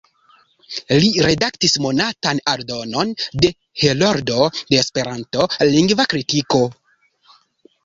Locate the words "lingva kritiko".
5.77-6.65